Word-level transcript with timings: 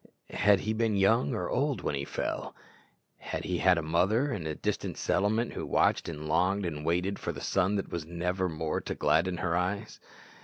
Had 0.31 0.61
he 0.61 0.73
been 0.73 0.95
young 0.97 1.35
or 1.35 1.47
old 1.47 1.81
when 1.81 1.93
he 1.93 2.05
fell? 2.05 2.55
had 3.17 3.43
he 3.45 3.59
a 3.59 3.83
mother 3.83 4.31
in 4.33 4.45
the 4.45 4.55
distant 4.55 4.97
settlement 4.97 5.53
who 5.53 5.63
watched 5.63 6.09
and 6.09 6.27
longed 6.27 6.65
and 6.65 6.83
waited 6.83 7.19
for 7.19 7.31
the 7.31 7.39
son 7.39 7.75
that 7.75 7.91
was 7.91 8.03
never 8.03 8.49
more 8.49 8.81
to 8.81 8.95
gladden 8.95 9.37
her 9.37 9.55
eyes? 9.55 9.99